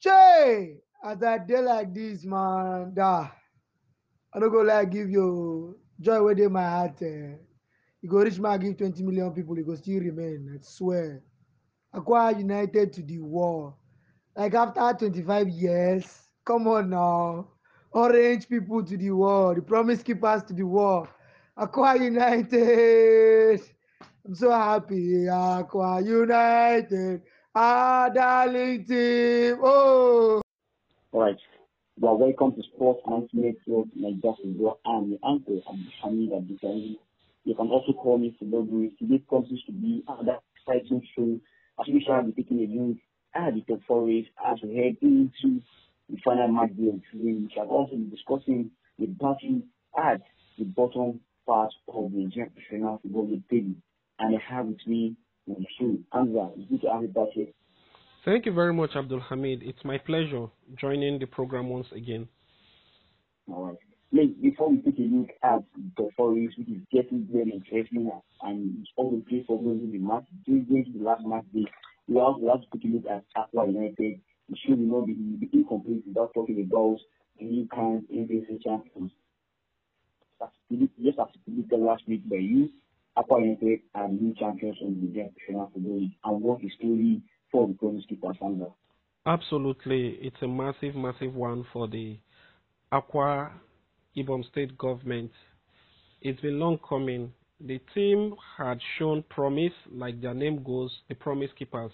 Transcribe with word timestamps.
Che! 0.00 0.82
As 1.04 1.22
I 1.22 1.38
dey 1.38 1.60
like 1.60 1.94
this, 1.94 2.24
man, 2.24 2.92
da. 2.94 3.28
I 4.34 4.38
no 4.38 4.50
go 4.50 4.60
like 4.62 4.90
give 4.90 5.08
you 5.10 5.78
joy 6.00 6.22
wey 6.22 6.34
dey 6.34 6.48
my 6.48 6.62
heart. 6.62 7.00
Eh. 7.02 7.36
You 8.02 8.08
go 8.10 8.18
reach 8.18 8.38
my 8.38 8.58
give 8.58 8.76
20 8.76 9.02
million 9.02 9.32
people, 9.32 9.56
you 9.56 9.64
go 9.64 9.74
still 9.74 10.00
remain. 10.00 10.50
I 10.54 10.58
swear. 10.62 11.22
Aqua 11.94 12.32
United 12.36 12.92
to 12.92 13.02
the 13.02 13.18
wall. 13.20 13.78
Like 14.36 14.54
after 14.54 15.06
25 15.06 15.48
years. 15.48 16.28
Come 16.44 16.68
on 16.68 16.90
now. 16.90 17.48
Orange 17.92 18.48
people 18.48 18.84
to 18.84 18.96
the 18.96 19.10
wall. 19.10 19.54
The 19.54 19.62
promise 19.62 20.02
keepers 20.02 20.42
to 20.44 20.52
the 20.54 20.64
wall. 20.64 21.08
Aqua 21.56 21.96
United. 21.98 23.60
I'm 24.26 24.34
so 24.34 24.50
happy. 24.50 25.28
Aqua 25.28 26.02
United. 26.02 27.22
Darling 27.56 28.84
team. 28.84 29.56
Oh. 29.62 30.42
All 31.12 31.20
right. 31.22 31.36
Well, 31.98 32.18
welcome 32.18 32.52
to 32.54 32.62
Sports 32.74 33.00
and 33.06 33.26
Network 33.32 33.86
Nigeria 33.94 34.36
Football. 34.42 34.78
I'm 34.84 35.08
your 35.12 35.18
uncle, 35.22 35.62
Hamid 36.02 36.32
Abdulkarim. 36.32 36.96
You 37.44 37.54
can 37.54 37.68
also 37.68 37.94
call 37.94 38.18
me 38.18 38.36
Football 38.38 38.64
Guru. 38.64 38.90
Today 38.98 39.22
comes 39.30 39.48
to 39.48 39.72
be 39.72 40.04
another 40.06 40.36
exciting 40.68 41.00
show. 41.16 41.40
As 41.80 41.86
we 41.90 42.04
shall 42.06 42.22
be 42.24 42.32
taking 42.32 42.58
a 42.58 42.66
look 42.68 42.98
at 43.34 43.54
the 43.54 43.62
top 43.62 43.80
four 43.88 44.04
race 44.06 44.26
as 44.46 44.58
we 44.62 44.76
head 44.76 44.96
into 45.00 45.62
the 46.10 46.18
final 46.22 46.48
match 46.48 46.76
day 46.76 46.92
season. 47.10 47.48
We 47.48 47.50
shall 47.54 47.68
also 47.68 47.96
be 47.96 48.10
discussing 48.14 48.70
the 48.98 49.06
battle 49.06 49.62
at 49.98 50.20
the 50.58 50.64
bottom 50.64 51.20
part 51.46 51.72
of 51.88 52.12
the 52.12 52.18
Nigerian 52.18 52.50
Professional 52.50 52.98
Football 53.02 53.30
League 53.30 53.48
table. 53.48 53.76
And 54.18 54.36
I 54.36 54.54
have 54.54 54.66
with 54.66 54.86
me 54.86 55.16
Thank 58.24 58.44
you 58.46 58.52
very 58.52 58.74
much, 58.74 58.90
Abdul 58.96 59.20
Hamid. 59.20 59.62
It's 59.62 59.84
my 59.84 59.98
pleasure 59.98 60.46
joining 60.80 61.20
the 61.20 61.26
program 61.26 61.68
once 61.68 61.86
again. 61.94 62.28
All 63.48 63.66
right. 63.66 63.76
Like, 64.12 64.40
before 64.40 64.70
we 64.70 64.78
take 64.78 64.98
a 64.98 65.02
look 65.02 65.28
at 65.42 65.62
the 65.96 66.08
Forest, 66.16 66.58
which 66.58 66.68
is 66.68 66.82
getting 66.92 67.28
very 67.30 67.52
interesting 67.52 68.10
and 68.42 68.78
it's 68.80 68.90
all 68.96 69.10
the 69.10 69.22
place 69.28 69.44
for 69.46 69.62
going 69.62 69.92
the 69.92 69.98
match, 69.98 70.24
going 70.46 70.84
to 70.92 70.98
the 70.98 71.04
last 71.04 71.24
match 71.24 71.44
day, 71.54 71.66
we 72.08 72.18
also 72.18 72.48
have 72.48 72.62
to 72.62 72.78
take 72.78 72.84
a 72.84 72.94
look 72.94 73.06
at 73.06 73.24
Akwa 73.36 73.66
United. 73.72 74.20
It 74.48 74.58
should 74.64 74.78
not 74.78 75.06
be, 75.06 75.14
be 75.14 75.50
incomplete 75.52 76.02
without 76.06 76.32
talking 76.34 76.60
about 76.62 76.98
the 77.38 77.44
new 77.44 77.68
current 77.72 78.10
NBC 78.12 78.62
champions. 78.62 79.12
Just 80.70 81.18
as 81.18 81.26
predicted 81.44 81.80
last 81.80 82.02
week 82.08 82.28
by 82.28 82.36
you, 82.36 82.70
New 83.16 84.34
champions 84.38 84.76
the. 84.80 86.10
And 86.24 86.42
story 86.78 87.22
for 87.50 87.66
the 87.66 87.74
promise 87.74 88.04
keeper 88.08 88.32
Sandra? 88.38 88.68
Absolutely. 89.24 90.18
It's 90.20 90.36
a 90.42 90.46
massive, 90.46 90.94
massive 90.94 91.34
one 91.34 91.64
for 91.72 91.88
the 91.88 92.18
Akwa 92.92 93.50
Ibom 94.16 94.48
State 94.50 94.76
government. 94.78 95.30
It's 96.22 96.40
been 96.40 96.58
long 96.58 96.78
coming. 96.88 97.32
The 97.60 97.80
team 97.94 98.34
had 98.58 98.78
shown 98.98 99.24
promise, 99.30 99.72
like 99.90 100.20
their 100.20 100.34
name 100.34 100.62
goes, 100.62 100.90
the 101.08 101.14
promise 101.14 101.50
keepers. 101.58 101.92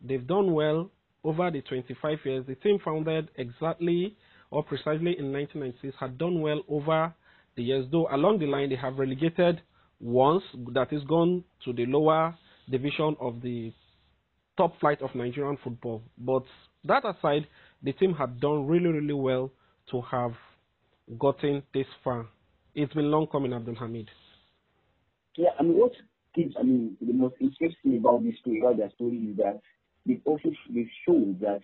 They've 0.00 0.26
done 0.26 0.52
well 0.52 0.90
over 1.22 1.50
the 1.50 1.62
25 1.62 2.18
years. 2.24 2.44
The 2.46 2.56
team 2.56 2.78
founded 2.84 3.28
exactly 3.36 4.16
or 4.50 4.62
precisely 4.62 5.18
in 5.18 5.32
1996 5.32 5.94
had 5.98 6.18
done 6.18 6.40
well 6.40 6.62
over 6.68 7.14
the 7.56 7.62
years, 7.62 7.86
though 7.90 8.08
along 8.10 8.40
the 8.40 8.46
line 8.46 8.68
they 8.68 8.76
have 8.76 8.98
relegated 8.98 9.60
once, 10.04 10.44
that 10.74 10.92
is 10.92 11.02
gone 11.04 11.42
to 11.64 11.72
the 11.72 11.86
lower 11.86 12.36
division 12.70 13.16
of 13.20 13.40
the 13.40 13.72
top 14.56 14.78
flight 14.78 15.00
of 15.00 15.14
Nigerian 15.14 15.56
football. 15.64 16.02
But 16.18 16.44
that 16.84 17.04
aside, 17.04 17.46
the 17.82 17.92
team 17.94 18.14
had 18.14 18.38
done 18.38 18.66
really, 18.66 18.88
really 18.88 19.14
well 19.14 19.50
to 19.90 20.02
have 20.02 20.32
gotten 21.18 21.62
this 21.72 21.86
far. 22.04 22.26
It's 22.74 22.92
been 22.92 23.10
long 23.10 23.26
coming, 23.28 23.52
Abdul 23.52 23.76
Hamid. 23.76 24.08
Yeah, 25.36 25.50
mean, 25.62 25.78
what 25.78 25.92
gives, 26.34 26.54
I 26.58 26.62
mean, 26.62 26.96
the 27.00 27.12
most 27.12 27.36
interesting 27.40 27.96
about 27.96 28.22
this 28.22 28.34
story, 28.40 28.60
about 28.60 28.76
their 28.76 28.90
story 28.90 29.16
is 29.30 29.36
that 29.38 29.60
they've 30.06 30.20
also 30.26 30.50
they've 30.72 30.86
shown 31.06 31.38
that, 31.40 31.60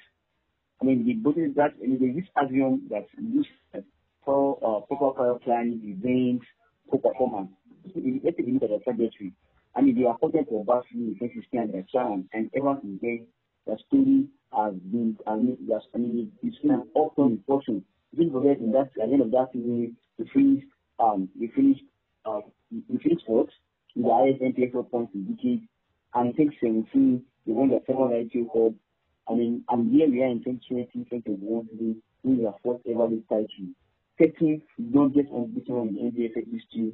I 0.81 0.85
mean, 0.85 1.05
the 1.05 1.13
both 1.13 1.37
that, 1.57 1.75
I 1.83 1.87
mean, 1.87 2.17
this 2.17 2.29
argument 2.37 2.89
that 2.89 3.07
this 3.19 3.47
uh, 4.27 4.81
proper 4.87 5.11
prior 5.15 5.35
planning, 5.45 5.81
events, 5.85 6.47
poor 6.91 7.01
performance. 7.01 7.51
So, 7.93 8.01
let's 8.25 8.37
take 8.37 8.47
a 8.47 8.51
look 8.51 8.63
at 8.63 8.71
the 8.71 8.79
trajectory. 8.85 9.33
I 9.75 9.81
mean, 9.81 9.99
they 9.99 10.05
are 10.05 10.15
appointed 10.15 10.49
to 10.49 10.65
Basel 10.67 10.85
in 10.95 11.17
2016 11.19 11.61
and 11.61 11.73
their 11.73 11.87
chairman, 11.93 12.29
and 12.33 12.51
ever 12.57 12.77
since 12.83 13.01
then, 13.01 13.27
the 13.67 13.79
story 13.87 14.27
has 14.53 14.75
been, 14.91 15.17
I 15.27 15.37
mean, 15.37 16.33
it's 16.43 16.59
been 16.59 16.71
an 16.73 16.89
awesome 16.95 17.43
fortune. 17.47 17.85
Don't 18.17 18.33
forget, 18.33 18.59
in 18.59 18.73
that, 18.73 18.91
at 19.01 19.09
the 19.09 19.13
end 19.13 19.23
of 19.23 19.31
that 19.31 19.49
season, 19.53 19.97
we 20.19 20.31
finished, 20.35 20.67
um, 20.99 21.29
we 21.39 21.49
finished, 21.55 21.85
uh, 22.25 22.41
we 22.71 22.99
finished 22.99 23.25
fourth, 23.27 23.51
with 23.95 24.07
the 24.07 24.13
highest 24.13 24.43
NPFL 24.43 24.91
points 24.91 25.15
in 25.15 25.25
decades, 25.25 25.63
and 26.15 26.31
in 26.31 26.51
2017, 26.51 27.23
they 27.47 27.53
won 27.53 27.69
the 27.69 27.81
second 27.87 28.11
Aiteo 28.11 28.53
Cup. 28.53 28.75
I 29.29 29.35
mean, 29.35 29.63
and 29.69 29.93
here 29.93 30.11
we 30.11 30.23
are 30.23 30.27
in 30.27 30.43
2020, 30.43 31.05
2021, 31.09 31.69
today, 31.69 32.01
winning 32.25 32.43
their 32.43 32.55
fourth 32.63 32.81
ever 32.91 33.07
league 33.07 33.29
title. 33.29 33.71
Taking 34.21 34.61
longest 34.79 35.31
unbeaten 35.33 35.75
on 35.75 35.95
the 35.95 36.01
NPFL 36.01 36.53
history 36.53 36.93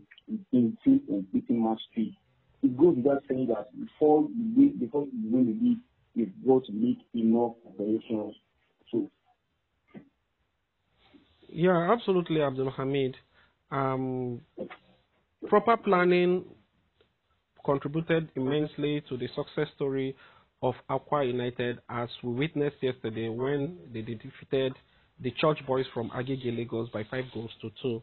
in 0.53 0.79
18 0.87 1.03
unbeaten 1.09 1.63
match 1.63 1.81
streak 1.91 2.15
it 2.63 2.77
goes 2.77 2.97
without 2.97 3.23
saying 3.29 3.47
that 3.49 3.69
before 3.79 4.23
you 4.23 4.53
win, 4.57 4.79
before 4.79 5.03
you 5.05 5.31
win 5.31 5.47
the 5.47 5.67
league, 5.67 5.79
you've 6.15 6.47
got 6.47 6.65
to 6.67 6.73
make 6.73 6.99
enough 7.15 7.53
operations. 7.69 8.35
So, 8.91 9.11
yeah, 11.49 11.93
absolutely, 11.93 12.43
Abdul 12.43 12.73
Hamid. 12.77 13.17
Um, 13.71 14.41
proper 15.49 15.77
planning 15.77 16.45
contributed 17.65 18.31
immensely 18.37 19.03
to 19.09 19.17
the 19.17 19.29
success 19.35 19.69
story 19.75 20.17
of 20.63 20.75
Akwa 20.89 21.27
United, 21.27 21.79
as 21.91 22.09
we 22.23 22.33
witnessed 22.33 22.77
yesterday 22.81 23.29
when 23.29 23.79
they 23.93 24.01
defeated 24.01 24.73
the 25.21 25.31
Church 25.33 25.59
Boys 25.67 25.87
from 25.95 26.11
Agege 26.11 26.57
Lagos 26.57 26.89
by 26.91 27.05
five 27.11 27.25
goals 27.33 27.51
to 27.61 27.71
two. 27.83 28.03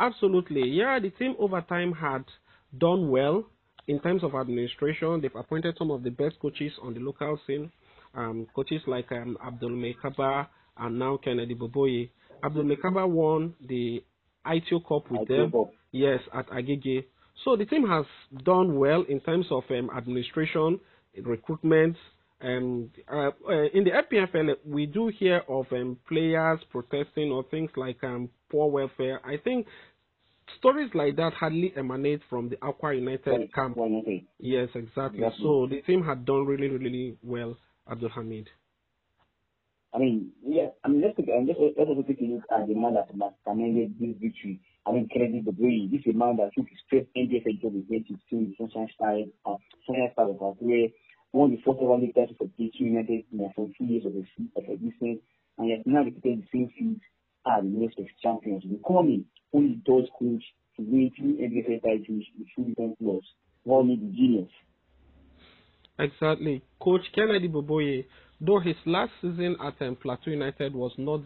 Absolutely, 0.00 0.68
yeah, 0.68 0.98
the 1.00 1.10
team 1.10 1.34
over 1.38 1.60
time 1.60 1.92
had 1.92 2.24
done 2.78 3.10
well 3.10 3.44
in 3.88 4.00
terms 4.00 4.22
of 4.22 4.34
administration. 4.34 5.20
They've 5.20 5.34
appointed 5.34 5.76
some 5.78 5.90
of 5.90 6.02
the 6.02 6.10
best 6.10 6.38
coaches 6.40 6.72
on 6.82 6.94
the 6.94 7.00
local 7.00 7.38
scene, 7.46 7.72
um, 8.14 8.46
coaches 8.54 8.82
like 8.86 9.10
um, 9.12 9.36
Abdul 9.44 9.70
Maikaba 9.70 10.46
and 10.78 10.98
now 10.98 11.18
Kennedy 11.22 11.54
Boboye. 11.54 12.10
Abdul 12.44 12.64
Maikaba 12.64 13.08
won 13.08 13.54
the 13.66 14.02
Aiteo 14.46 14.86
Cup 14.86 15.10
with 15.10 15.28
them, 15.28 15.52
yes, 15.90 16.20
at 16.32 16.48
Agege. 16.48 17.04
So 17.44 17.56
the 17.56 17.64
team 17.64 17.86
has 17.88 18.04
done 18.44 18.78
well 18.78 19.04
in 19.08 19.20
terms 19.20 19.46
of 19.50 19.64
um, 19.70 19.90
administration, 19.96 20.80
recruitment. 21.22 21.96
Um, 22.40 22.90
uh, 23.12 23.30
uh, 23.48 23.64
in 23.74 23.84
the 23.84 23.90
NPFL, 23.90 24.54
we 24.64 24.86
do 24.86 25.08
hear 25.08 25.42
of 25.48 25.66
um, 25.72 25.98
players 26.08 26.60
protesting 26.70 27.32
or 27.32 27.44
things 27.50 27.70
like 27.76 28.02
um, 28.04 28.28
poor 28.50 28.70
welfare. 28.70 29.20
I 29.26 29.38
think 29.38 29.66
stories 30.58 30.90
like 30.94 31.16
that 31.16 31.32
hardly 31.34 31.72
emanate 31.76 32.20
from 32.30 32.48
the 32.48 32.56
Akwa 32.56 32.96
United 32.96 33.52
camp. 33.52 33.76
Yes, 34.38 34.68
exactly. 34.74 35.18
exactly. 35.18 35.42
So 35.42 35.66
the 35.68 35.82
team 35.82 36.04
had 36.04 36.24
done 36.24 36.46
really, 36.46 36.68
really 36.68 37.16
well, 37.22 37.56
Abdul 37.90 38.10
Hamid. 38.10 38.48
I 39.92 39.98
mean, 39.98 40.32
yeah, 40.46 40.68
I 40.84 40.88
mean, 40.88 41.00
let's, 41.00 41.16
take, 41.16 41.28
um, 41.34 41.46
let's, 41.46 41.58
let's 41.58 41.88
also 41.88 42.02
take 42.02 42.20
a 42.20 42.24
look 42.24 42.44
at 42.52 42.68
the 42.68 42.74
man 42.74 42.94
that 42.94 43.08
commanded 43.44 43.98
this 43.98 44.14
victory. 44.20 44.60
I 44.86 44.92
mean, 44.92 45.08
Kennedy 45.12 45.42
Boboye, 45.42 45.90
this 45.90 46.00
is 46.06 46.14
a 46.14 46.16
man 46.16 46.36
that 46.36 46.50
took 46.56 46.68
his 46.68 46.78
first 46.90 47.08
NPFL 47.16 47.60
job 47.60 47.72
in 47.74 47.84
2016 47.88 48.20
with 48.30 48.56
Sunshine 48.56 48.88
Stars, 48.94 49.28
uh, 49.44 49.56
Sunshine 49.86 50.10
Stars 50.12 50.30
of 50.32 50.40
Akure, 50.40 50.92
won 51.32 51.50
the 51.50 51.60
first 51.64 51.78
ever 51.82 51.96
league 51.96 52.14
title 52.14 52.34
for 52.38 52.48
PH 52.56 52.74
United 52.78 53.24
in 53.32 53.38
the 53.38 53.50
42 53.54 53.84
years 53.84 54.06
of, 54.06 54.14
of 54.16 54.70
existence, 54.70 55.20
and 55.58 55.66
he 55.66 55.72
has 55.72 55.82
now 55.86 56.04
repeated 56.04 56.42
the 56.42 56.48
same 56.52 56.70
feat 56.78 57.00
at 57.46 57.62
the 57.62 57.78
list 57.78 57.98
of 57.98 58.06
champions, 58.22 58.64
becoming 58.64 59.24
only 59.52 59.80
those 59.86 60.08
coach 60.18 60.42
to 60.76 60.82
win 60.82 61.10
two 61.16 61.38
NPFL 61.40 61.82
titles 61.82 62.24
with 62.38 62.48
two 62.54 62.64
different 62.64 62.98
clubs. 62.98 63.26
One 63.64 63.88
the 63.88 63.96
genius. 63.96 64.50
Exactly. 65.98 66.62
Coach 66.80 67.02
Kennedy 67.14 67.48
Boboye, 67.48 68.06
though 68.40 68.60
his 68.60 68.76
last 68.86 69.10
season 69.20 69.56
at 69.60 69.74
um, 69.84 69.96
Plateau 69.96 70.30
United 70.30 70.74
was 70.74 70.92
not 70.96 71.20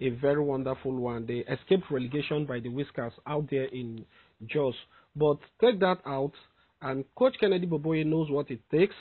a 0.00 0.10
very 0.10 0.40
wonderful 0.42 0.94
one, 0.94 1.26
they 1.26 1.44
escaped 1.52 1.90
relegation 1.90 2.44
by 2.44 2.60
the 2.60 2.68
Whiskers 2.68 3.12
out 3.26 3.48
there 3.50 3.64
in 3.66 4.04
Jos. 4.46 4.74
But 5.16 5.38
take 5.60 5.80
that 5.80 5.98
out, 6.06 6.32
and 6.82 7.04
Coach 7.16 7.36
Kennedy 7.40 7.66
Boboye 7.66 8.04
knows 8.04 8.30
what 8.30 8.50
it 8.50 8.60
takes, 8.70 8.94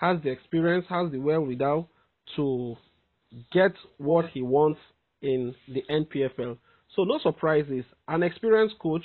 has 0.00 0.18
the 0.22 0.30
experience, 0.30 0.86
has 0.88 1.10
the 1.10 1.18
wherewithal 1.18 1.88
to 2.36 2.76
get 3.52 3.72
what 3.98 4.26
he 4.32 4.42
wants 4.42 4.80
in 5.22 5.54
the 5.68 5.82
NPFL. 5.90 6.56
So 6.94 7.04
no 7.04 7.18
surprises. 7.22 7.84
An 8.06 8.22
experienced 8.22 8.78
coach. 8.78 9.04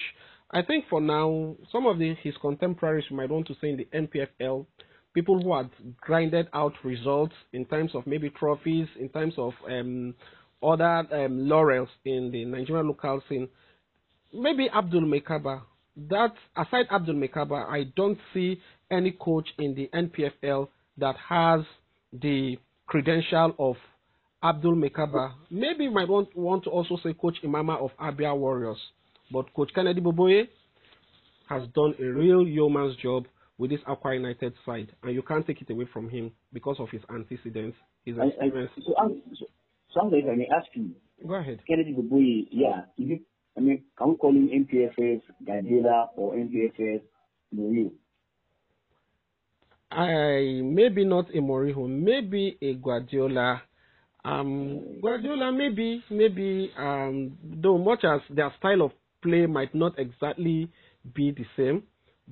I 0.51 0.61
think 0.61 0.85
for 0.89 1.01
now, 1.01 1.55
some 1.71 1.85
of 1.87 1.97
the, 1.97 2.15
his 2.21 2.35
contemporaries 2.41 3.05
might 3.11 3.29
want 3.29 3.47
to 3.47 3.55
say 3.59 3.69
in 3.69 3.77
the 3.77 3.87
NPFL 3.93 4.65
people 5.13 5.41
who 5.41 5.55
had 5.55 5.69
grinded 6.01 6.47
out 6.53 6.73
results 6.83 7.33
in 7.53 7.65
terms 7.65 7.91
of 7.93 8.05
maybe 8.07 8.29
trophies, 8.31 8.87
in 8.99 9.09
terms 9.09 9.33
of 9.37 9.53
um, 9.69 10.13
other 10.61 11.03
um, 11.11 11.47
laurels 11.47 11.89
in 12.05 12.31
the 12.31 12.45
Nigerian 12.45 12.87
local 12.87 13.21
scene. 13.29 13.47
Maybe 14.33 14.69
Abdul 14.75 15.01
Maikaba. 15.01 15.61
That 16.09 16.33
aside 16.57 16.87
Abdul 16.91 17.15
Maikaba, 17.15 17.69
I 17.69 17.83
don't 17.95 18.17
see 18.33 18.59
any 18.89 19.11
coach 19.11 19.47
in 19.59 19.75
the 19.75 19.89
NPFL 19.93 20.67
that 20.97 21.15
has 21.29 21.61
the 22.11 22.57
credential 22.87 23.55
of 23.59 23.75
Abdul 24.43 24.75
Maikaba. 24.75 25.33
Maybe 25.49 25.85
you 25.85 25.91
might 25.91 26.07
want, 26.09 26.35
want 26.35 26.63
to 26.65 26.69
also 26.69 26.97
say 27.03 27.13
Coach 27.13 27.37
Imama 27.43 27.79
of 27.81 27.91
Abia 27.97 28.37
Warriors. 28.37 28.77
But 29.31 29.53
Coach 29.53 29.71
Kennedy 29.73 30.01
Boboye 30.01 30.47
has 31.49 31.63
done 31.73 31.95
a 31.99 32.03
real 32.03 32.45
yeoman's 32.47 32.95
job 32.97 33.25
with 33.57 33.71
this 33.71 33.79
Akwa 33.87 34.15
United 34.15 34.53
side, 34.65 34.91
and 35.03 35.13
you 35.13 35.21
can't 35.21 35.45
take 35.45 35.61
it 35.61 35.69
away 35.69 35.87
from 35.93 36.09
him 36.09 36.31
because 36.51 36.77
of 36.79 36.89
his 36.89 37.01
antecedents, 37.09 37.77
his 38.03 38.17
I, 38.17 38.23
I, 38.23 38.27
experience. 38.27 38.71
so, 38.85 38.95
um, 38.97 39.21
so, 39.39 39.45
so 39.93 40.09
if 40.11 40.25
I 40.29 40.35
may 40.35 40.47
ask 40.55 40.67
you, 40.73 40.91
Go 41.25 41.35
ahead. 41.35 41.59
Kennedy 41.67 41.93
Boboye, 41.93 42.47
yeah, 42.51 42.81
is 42.97 43.11
it, 43.11 43.21
I 43.57 43.61
mean, 43.61 43.83
can 43.97 44.09
we 44.09 44.15
call 44.17 44.31
him 44.31 44.49
MPFS 44.49 45.21
Guardiola 45.45 46.09
or 46.17 46.33
MPFS 46.35 47.01
Mourinho? 47.55 47.91
I 49.95 50.61
maybe 50.61 51.05
not 51.05 51.29
a 51.29 51.39
Mourinho, 51.39 51.87
maybe 51.87 52.57
a 52.61 52.73
Guardiola. 52.73 53.61
Um, 54.25 54.99
Guardiola, 55.01 55.51
maybe, 55.51 56.03
maybe. 56.09 56.71
Um, 56.77 57.37
though 57.43 57.77
much 57.77 58.03
as 58.03 58.21
their 58.29 58.53
style 58.57 58.83
of 58.83 58.91
play 59.21 59.45
might 59.45 59.73
not 59.73 59.97
exactly 59.97 60.69
be 61.13 61.31
the 61.31 61.45
same, 61.57 61.83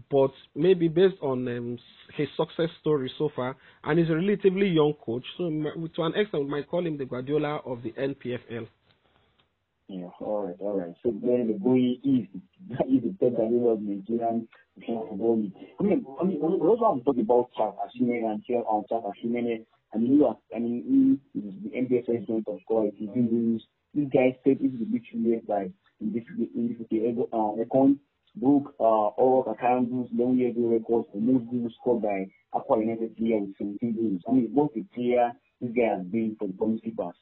but 0.09 0.31
maybe 0.55 0.87
based 0.87 1.17
on 1.21 1.47
um, 1.47 1.77
his 2.15 2.27
success 2.37 2.69
story 2.79 3.11
so 3.17 3.29
far, 3.35 3.55
and 3.83 3.99
he's 3.99 4.09
a 4.09 4.15
relatively 4.15 4.67
young 4.67 4.93
coach, 5.05 5.25
so 5.37 5.49
to 5.49 6.03
an 6.03 6.13
extent, 6.15 6.43
we 6.45 6.49
might 6.49 6.69
call 6.69 6.85
him 6.85 6.97
the 6.97 7.05
Guardiola 7.05 7.61
of 7.65 7.83
the 7.83 7.91
NPFL. 7.91 8.67
Yeah, 9.91 10.07
all 10.21 10.47
right, 10.47 10.55
all 10.61 10.79
right. 10.79 10.95
So 11.03 11.11
then 11.11 11.47
the 11.51 11.59
boy 11.59 11.99
is 11.99 12.23
is 12.87 13.03
the 13.03 13.13
third 13.19 13.35
Guardiola 13.35 13.73
of 13.73 13.81
Nigerian 13.81 14.47
football. 14.79 15.43
I 15.79 15.83
mean, 15.83 16.05
I 16.17 16.23
mean, 16.23 16.39
also 16.39 16.95
have 16.95 16.99
to 16.99 17.03
talk 17.03 17.17
about 17.19 17.49
Charles 17.57 17.75
Atshimene 17.83 18.23
and 18.23 18.41
Charles 18.45 18.65
um, 18.71 18.83
Charles 18.87 19.11
Atshimene. 19.11 19.65
I 19.93 19.97
mean, 19.97 20.13
you 20.15 20.25
are, 20.27 20.37
I 20.55 20.59
mean, 20.59 21.19
he 21.35 21.39
is 21.39 21.53
the 21.61 21.69
NPFL 21.75 22.25
joint 22.25 22.47
of 22.47 22.59
course. 22.65 22.93
He's 22.95 23.09
been 23.09 23.27
this. 23.59 23.63
These 23.93 24.07
guys 24.13 24.39
said 24.45 24.59
this 24.63 24.71
is 24.71 24.79
the 24.79 24.85
big 24.85 25.03
years 25.11 25.43
by 25.45 25.67
in 25.99 26.13
this 26.13 26.23
in 26.55 26.71
this 26.71 26.87
uh, 27.33 27.51
Econ 27.59 27.99
broke 28.37 28.73
uh 28.79 29.11
all 29.19 29.43
Kakandu's 29.43 30.09
long 30.13 30.37
year 30.37 30.51
ago 30.51 30.71
records 30.71 31.09
for 31.11 31.19
most 31.19 31.51
goals 31.51 31.73
scored 31.81 32.01
by 32.01 32.31
Akwa 32.55 32.79
United 32.79 33.17
player 33.17 33.39
with 33.39 33.57
17 33.59 33.91
goals. 33.91 34.21
I 34.25 34.31
mean, 34.31 34.53
both 34.55 34.71
the 34.73 34.85
player 34.95 35.33
this 35.59 35.71
guy 35.75 35.97
has 35.97 36.05
been 36.07 36.37
for 36.39 36.47
the 36.47 36.79
Keepers. 36.81 37.15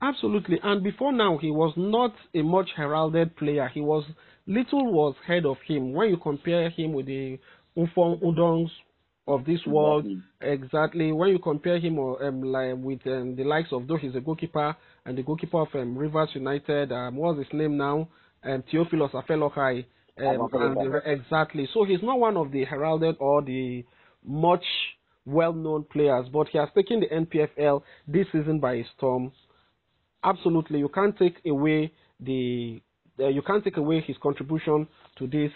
Absolutely. 0.00 0.58
And 0.62 0.82
before 0.82 1.12
now, 1.12 1.38
he 1.38 1.50
was 1.50 1.72
not 1.76 2.14
a 2.34 2.42
much 2.42 2.70
heralded 2.76 3.36
player. 3.36 3.68
He 3.72 3.80
was 3.80 4.04
little 4.46 4.92
was 4.92 5.14
heard 5.26 5.44
of 5.44 5.56
him 5.66 5.92
when 5.92 6.10
you 6.10 6.16
compare 6.16 6.70
him 6.70 6.92
with 6.92 7.06
the 7.06 7.38
Ufong 7.76 8.22
Udongs 8.22 8.70
of 9.26 9.44
this 9.44 9.60
world. 9.66 10.06
Exactly. 10.06 10.52
Exactly. 10.52 11.12
When 11.12 11.30
you 11.30 11.38
compare 11.38 11.78
him 11.78 11.98
um, 11.98 12.42
like 12.42 12.76
with 12.76 13.06
um, 13.06 13.34
the 13.36 13.44
likes 13.44 13.68
of 13.72 13.86
though 13.88 13.96
he's 13.96 14.14
a 14.14 14.20
goalkeeper 14.20 14.74
and 15.04 15.18
the 15.18 15.22
goalkeeper 15.22 15.62
of 15.62 15.68
um, 15.74 15.96
Rivers 15.96 16.30
United. 16.34 16.92
Um, 16.92 17.16
what's 17.16 17.38
his 17.38 17.48
name 17.52 17.76
now? 17.76 18.08
Um, 18.44 18.62
Theophilus 18.70 19.12
Afelokhai. 19.12 19.84
Um, 20.18 20.48
and 20.52 20.76
the, 20.76 21.00
exactly. 21.04 21.68
So 21.74 21.84
he's 21.84 22.02
not 22.02 22.18
one 22.18 22.36
of 22.36 22.50
the 22.52 22.64
heralded 22.64 23.16
or 23.20 23.42
the 23.42 23.84
much 24.24 24.64
well-known 25.24 25.84
players, 25.92 26.26
but 26.32 26.48
he 26.48 26.58
has 26.58 26.68
taken 26.74 27.00
the 27.00 27.06
NPFL 27.06 27.82
this 28.06 28.26
season 28.32 28.58
by 28.60 28.84
storm 28.96 29.30
absolutely 30.24 30.78
you 30.78 30.88
can't 30.88 31.16
take 31.18 31.36
away 31.46 31.92
the 32.20 32.80
uh, 33.20 33.28
you 33.28 33.42
can't 33.42 33.64
take 33.64 33.76
away 33.76 34.00
his 34.06 34.16
contribution 34.22 34.86
to 35.18 35.26
this 35.26 35.52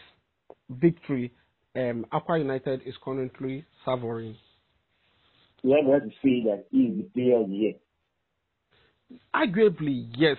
victory 0.71 1.33
um 1.77 2.05
Akwa 2.13 2.39
United 2.39 2.83
is 2.85 2.95
currently 3.03 3.65
savoring. 3.85 4.37
We 5.65 5.73
have 5.73 6.03
to 6.03 6.09
say 6.23 6.43
that 6.45 6.65
he 6.71 6.79
is 6.79 6.97
the 6.99 7.03
player 7.15 7.41
of 7.41 7.49
the 7.49 7.55
year. 7.55 7.73
Arguably, 9.35 10.09
yes. 10.17 10.37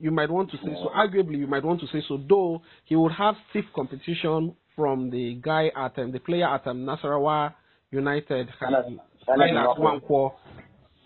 You 0.00 0.10
might 0.12 0.30
want 0.30 0.50
to 0.52 0.56
say 0.58 0.72
so. 0.74 0.90
Arguably, 0.96 1.38
you 1.38 1.48
might 1.48 1.64
want 1.64 1.80
to 1.80 1.86
say 1.88 2.02
so. 2.06 2.18
Though 2.28 2.62
he 2.84 2.94
would 2.94 3.12
have 3.12 3.34
stiff 3.50 3.64
competition 3.74 4.54
from 4.76 5.10
the 5.10 5.34
guy 5.42 5.70
at 5.76 5.98
um, 5.98 6.12
the 6.12 6.20
player 6.20 6.46
at 6.46 6.64
um, 6.68 6.86
Nasarawa 6.86 7.52
United, 7.90 8.48
Silas- 8.60 8.86
Nwankwo. 9.28 10.32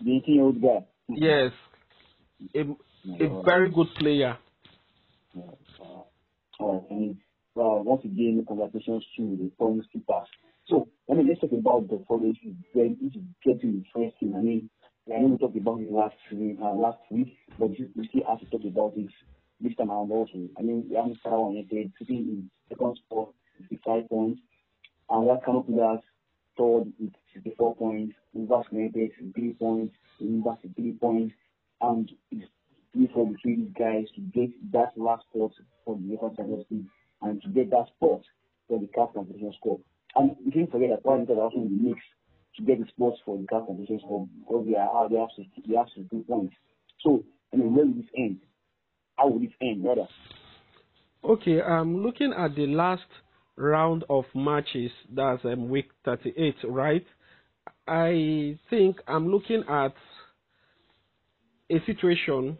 The 0.05 0.17
18 0.17 0.35
year 0.35 0.43
old 0.43 0.61
guy. 0.61 0.85
Yes, 1.09 1.51
a, 2.55 3.23
a 3.23 3.43
very 3.43 3.69
good 3.69 3.87
player. 3.97 4.37
Uh, 5.35 6.03
uh, 6.59 6.79
mean, 6.89 7.17
uh, 7.55 7.81
once 7.83 8.03
again, 8.05 8.43
congratulations 8.47 9.03
to 9.17 9.37
the 9.37 9.51
Promise 9.57 9.85
Keepers. 9.91 10.27
So, 10.67 10.87
I 11.09 11.15
mean, 11.15 11.27
let's 11.27 11.41
talk 11.41 11.51
about 11.51 11.89
the 11.89 12.03
following. 12.07 12.33
This 12.43 12.51
is 12.51 12.57
very, 12.73 12.95
this 13.01 13.13
is 13.15 13.21
getting 13.43 13.83
interesting. 13.83 14.35
I 14.35 14.41
mean, 14.41 14.69
I 15.13 15.19
know 15.19 15.27
we 15.27 15.37
talked 15.37 15.57
about 15.57 15.81
it 15.81 15.91
last 15.91 16.15
week, 16.31 16.57
uh, 16.61 16.73
last 16.73 16.99
week, 17.11 17.35
but 17.59 17.69
we 17.71 17.89
we 17.95 18.07
still 18.07 18.23
have 18.29 18.39
to 18.39 18.45
talk 18.45 18.61
about 18.65 18.93
it 18.95 19.11
this 19.59 19.75
time 19.75 19.91
around 19.91 20.11
also. 20.11 20.47
I 20.57 20.61
mean, 20.61 20.85
we 20.89 20.95
have 20.95 21.11
Sarah 21.21 21.49
United 21.51 21.91
sitting 21.99 22.17
in 22.17 22.49
second 22.69 22.97
spot, 23.05 23.33
55 23.59 24.09
points, 24.09 24.41
and 25.09 25.25
what 25.25 25.43
Kano 25.43 25.61
Pillars 25.61 25.99
third 26.57 26.93
with 26.99 27.13
64 27.33 27.75
points, 27.75 28.15
Rivers 28.33 28.65
United 28.71 29.11
3 29.35 29.53
points, 29.53 29.95
Rivers 30.19 30.57
3 30.75 30.91
points, 30.93 31.33
and 31.83 32.09
three 32.93 33.09
for 33.13 33.27
between 33.31 33.73
guys 33.77 34.05
to 34.15 34.21
get 34.21 34.49
that 34.71 34.97
last 34.97 35.23
spot 35.29 35.51
for 35.85 35.95
the 35.97 36.15
UEFA 36.15 36.37
Champions 36.37 36.65
League 36.71 36.85
and 37.21 37.41
to 37.41 37.49
get 37.49 37.69
that 37.71 37.87
spot 37.95 38.21
for 38.67 38.79
the 38.79 38.87
CAF 38.87 39.13
competition 39.13 39.53
score. 39.57 39.79
And 40.15 40.35
we 40.45 40.51
can't 40.51 40.71
forget 40.71 40.89
that 40.89 41.05
one 41.05 41.27
are 41.29 41.41
also 41.41 41.57
in 41.57 41.77
the 41.77 41.89
mix 41.89 41.99
to 42.57 42.63
get 42.63 42.79
the 42.79 42.87
spots 42.87 43.19
for 43.25 43.37
the 43.37 43.45
CAF 43.45 43.67
competition 43.67 43.99
score 43.99 44.27
because 44.39 44.65
they 44.67 44.75
are 44.75 45.09
they 45.09 45.17
have 45.17 45.29
to 45.35 45.43
they 45.67 45.75
have 45.75 45.91
to 45.95 46.03
do 46.03 46.23
points. 46.27 46.55
So 47.01 47.23
I 47.53 47.57
mean 47.57 47.75
where 47.75 47.85
will 47.85 47.93
this 47.93 48.11
end? 48.17 48.39
How 49.17 49.27
will 49.27 49.39
this 49.39 49.51
end, 49.61 49.83
rather? 49.83 50.07
Okay, 51.23 51.61
I'm 51.61 52.03
looking 52.03 52.33
at 52.37 52.55
the 52.55 52.67
last 52.67 53.05
round 53.55 54.03
of 54.09 54.25
matches. 54.35 54.91
That's 55.13 55.43
um, 55.45 55.69
week 55.69 55.89
38, 56.05 56.55
right? 56.65 57.05
I 57.87 58.57
think 58.69 58.97
I'm 59.07 59.29
looking 59.29 59.63
at 59.69 59.93
a 61.69 61.79
situation 61.85 62.57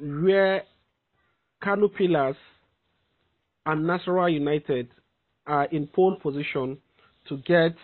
where 0.00 0.62
Kano 1.62 1.88
Pillars 1.88 2.36
and 3.66 3.84
Nasarawa 3.84 4.32
United 4.32 4.88
are 5.46 5.66
in 5.66 5.86
pole 5.86 6.16
position 6.22 6.78
to 7.28 7.36
get 7.38 7.74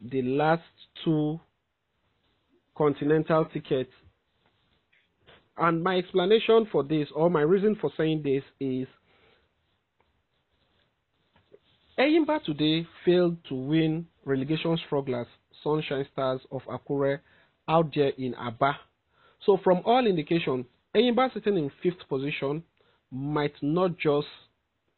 the 0.00 0.22
last 0.22 0.62
two 1.04 1.38
continental 2.76 3.44
tickets. 3.46 3.90
And 5.56 5.82
my 5.82 5.96
explanation 5.96 6.66
for 6.72 6.82
this, 6.82 7.08
or 7.14 7.30
my 7.30 7.42
reason 7.42 7.76
for 7.80 7.90
saying 7.96 8.22
this, 8.24 8.42
is 8.58 8.88
Enyimba 11.98 12.42
today 12.44 12.86
failed 13.04 13.36
to 13.48 13.54
win 13.54 14.06
relegation 14.24 14.76
strugglers 14.86 15.28
Sunshine 15.62 16.06
Stars 16.12 16.40
of 16.50 16.62
Akure 16.62 17.20
out 17.68 17.92
there 17.94 18.12
in 18.18 18.34
Aba. 18.34 18.76
So 19.46 19.58
from 19.62 19.82
all 19.84 20.06
indication, 20.06 20.64
Enyimba 20.94 21.32
sitting 21.34 21.56
in 21.56 21.70
fifth 21.82 22.08
position 22.08 22.62
might 23.10 23.54
not 23.62 23.98
just 23.98 24.26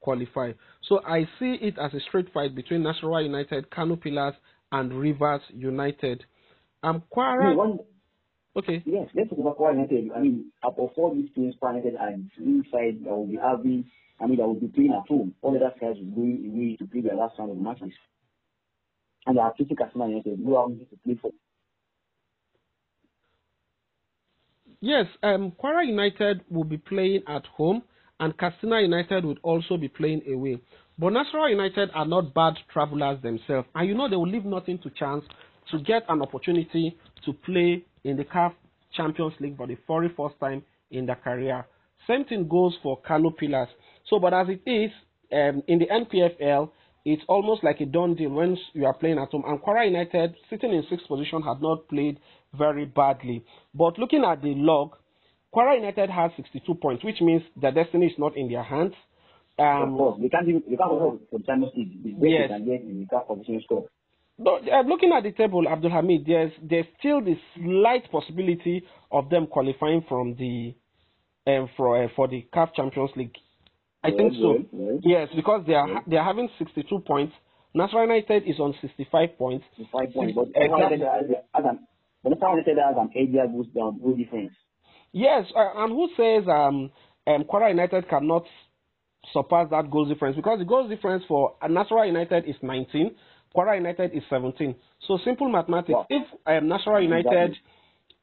qualify. 0.00 0.52
So 0.88 1.00
I 1.06 1.24
see 1.38 1.56
it 1.60 1.74
as 1.78 1.92
a 1.94 2.00
straight 2.00 2.32
fight 2.32 2.54
between 2.54 2.82
Nasarawa 2.82 3.24
United, 3.24 3.70
Kano 3.70 3.96
Pillars, 3.96 4.34
and 4.72 4.92
Rivers 4.92 5.42
United. 5.54 6.24
Um, 6.82 7.02
Kwara, 7.14 7.54
one, 7.56 7.78
okay, 8.56 8.82
yes, 8.86 9.08
let's 9.14 9.30
talk 9.30 9.38
about 9.38 9.58
Kwara 9.58 9.74
United. 9.74 10.10
I 10.14 10.20
mean, 10.20 10.52
out 10.64 10.78
of 10.78 10.90
all 10.96 11.14
these 11.14 11.30
teams, 11.34 11.54
Kwara 11.60 11.82
United 11.82 11.94
and 12.00 12.30
inside 12.38 13.04
that 13.04 13.10
will 13.10 13.26
be 13.26 13.36
having, 13.36 13.84
I 14.20 14.26
mean, 14.26 14.38
that 14.38 14.46
will 14.46 14.54
be 14.54 14.68
playing 14.68 14.92
at 14.92 15.08
home. 15.08 15.34
All 15.42 15.52
the 15.52 15.58
other 15.58 15.74
guys 15.80 15.96
will 15.98 16.14
go 16.14 16.22
away 16.22 16.76
to 16.78 16.86
play 16.86 17.00
their 17.00 17.16
last 17.16 17.38
round 17.38 17.50
of 17.50 17.58
matches. 17.58 17.92
And 19.26 19.36
the 19.36 19.42
Athletic 19.42 19.80
Arsenal 19.80 20.08
United, 20.08 20.38
who 20.38 20.54
are 20.54 20.66
going 20.66 20.86
to 20.88 20.96
play 21.04 21.18
for. 21.20 21.32
Yes, 24.80 25.06
um, 25.23 25.52
United 25.85 26.42
will 26.50 26.64
be 26.64 26.76
playing 26.76 27.23
at 27.28 27.47
home, 27.47 27.83
and 28.21 28.37
Katsina 28.37 28.80
United 28.80 29.25
would 29.25 29.38
also 29.42 29.76
be 29.76 29.88
playing 29.88 30.23
away. 30.33 30.61
But 30.99 31.12
United 31.12 31.90
are 31.95 32.06
not 32.06 32.35
bad 32.35 32.54
travelers 32.73 33.21
themselves, 33.23 33.68
and 33.75 33.88
you 33.88 33.95
know 33.95 34.09
they 34.09 34.16
will 34.16 34.28
leave 34.28 34.45
nothing 34.45 34.78
to 34.78 34.90
chance 34.90 35.25
to 35.71 35.78
get 35.80 36.04
an 36.09 36.23
opportunity 36.23 36.97
to 37.25 37.33
play 37.33 37.85
in 38.04 38.16
the 38.16 38.25
CAF 38.25 38.52
Champions 38.95 39.35
League 39.40 39.56
for 39.56 39.66
the 39.66 39.76
very 39.87 40.09
first 40.16 40.38
time 40.40 40.62
in 40.90 41.06
their 41.06 41.16
career. 41.16 41.66
Same 42.06 42.25
thing 42.25 42.47
goes 42.49 42.76
for 42.83 43.00
Kano 43.00 43.30
Pillars. 43.30 43.68
So, 44.09 44.18
but 44.18 44.33
as 44.33 44.47
it 44.49 44.62
is 44.71 44.90
um, 45.33 45.62
in 45.66 45.78
the 45.80 45.87
NPFL, 45.87 46.71
it's 47.04 47.23
almost 47.28 47.62
like 47.62 47.80
a 47.80 47.87
done 47.87 48.14
deal 48.14 48.30
when 48.30 48.56
you 48.75 48.87
are 48.87 48.95
playing 48.95 49.18
at 49.18 49.30
home. 49.30 49.45
And 49.47 49.61
Kwara 49.61 49.87
United, 49.87 50.35
sitting 50.50 50.73
in 50.73 50.85
sixth 50.88 51.06
position, 51.06 51.42
had 51.42 51.61
not 51.61 51.88
played 51.88 52.18
very 52.54 52.84
badly. 52.84 53.44
But 53.74 53.98
looking 53.98 54.24
at 54.24 54.42
the 54.42 54.54
log, 54.54 54.96
Kwara 55.54 55.76
United 55.76 56.10
has 56.10 56.30
62 56.36 56.74
points, 56.74 57.04
which 57.04 57.20
means 57.20 57.42
the 57.60 57.70
destiny 57.70 58.06
is 58.06 58.18
not 58.18 58.36
in 58.36 58.48
their 58.50 58.62
hands. 58.62 58.94
of 59.58 59.82
Um, 59.82 59.96
course, 59.96 60.18
they 60.20 60.28
can't 60.28 60.48
even, 60.48 60.62
they 60.68 60.76
can't 60.76 60.90
for 61.30 61.38
Champions 61.46 61.72
League. 61.76 62.16
Yes. 62.20 62.50
they 62.50 62.56
can 62.56 62.64
get 62.66 63.10
the 63.10 63.34
position 63.34 63.60
score. 63.64 63.86
But 64.38 64.68
uh, 64.70 64.82
looking 64.86 65.12
at 65.12 65.22
the 65.22 65.32
table, 65.32 65.66
Abdul 65.66 65.90
Hamid, 65.90 66.26
there's 66.26 66.52
there's 66.62 66.84
still 66.98 67.22
the 67.22 67.36
slight 67.54 68.10
possibility 68.12 68.84
of 69.10 69.30
them 69.30 69.46
qualifying 69.46 70.04
from 70.06 70.34
the 70.36 70.74
um, 71.46 71.70
for 71.74 72.04
uh, 72.04 72.08
for 72.14 72.28
the 72.28 72.44
CAF 72.52 72.74
Champions 72.74 73.10
League. 73.16 73.34
I 74.04 74.10
think 74.10 74.34
so. 74.34 74.48
Well, 74.50 74.64
well, 74.72 74.98
Yes, 75.02 75.28
because 75.34 75.64
they 75.66 75.72
are 75.72 76.02
they 76.06 76.16
are 76.18 76.24
having 76.24 76.50
62 76.58 76.98
points. 77.06 77.32
Nasarawa 77.74 78.02
United 78.02 78.42
is 78.46 78.58
on 78.60 78.74
65 78.82 79.38
points. 79.38 79.64
the 79.78 79.84
five 79.90 80.12
points. 80.12 80.34
But 80.34 80.48
Exactly. 80.48 80.64
everyone 80.64 80.92
United 80.92 81.36
has 81.54 81.64
an, 81.64 81.78
everyone 82.26 82.59
United 82.59 82.78
has 82.78 82.97
an 82.99 83.11
area 83.14 83.47
goes 83.49 83.66
down, 83.68 84.00
goal 84.00 84.16
difference. 84.16 84.52
Yes, 85.12 85.45
uh, 85.56 85.85
and 85.85 85.92
who 85.92 86.09
says 86.16 86.49
um 86.49 86.90
um 87.26 87.45
Kwara 87.45 87.71
United 87.71 88.09
cannot 88.09 88.45
surpass 89.33 89.68
that 89.71 89.90
goal 89.90 90.06
difference? 90.06 90.37
Because 90.37 90.59
the 90.59 90.64
goal 90.64 90.88
difference 90.88 91.25
for 91.28 91.54
Nasarawa 91.62 92.06
United 92.06 92.45
is 92.47 92.56
19, 92.62 93.14
Kwara 93.56 93.76
United 93.76 94.12
is 94.14 94.23
17. 94.30 94.75
So 95.06 95.18
simple 95.25 95.49
mathematics. 95.49 95.92
Wow. 95.92 96.06
If 96.11 96.26
um, 96.47 96.68
Nasarawa 96.68 97.02
United 97.02 97.56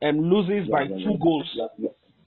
um, 0.01 0.19
loses 0.19 0.69
by 0.69 0.83
Yeah, 0.83 0.89
yeah, 0.95 1.05
two 1.05 1.11
yeah. 1.11 1.17
goals, 1.21 1.59